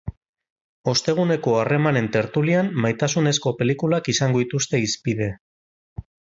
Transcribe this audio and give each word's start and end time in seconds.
Osteguneko 0.93 1.53
harremanen 1.57 2.09
tertulian 2.15 2.73
maitasunezko 2.87 3.55
pelikulak 3.61 4.13
izango 4.17 4.45
dituzte 4.47 4.85
hizpide. 4.85 5.33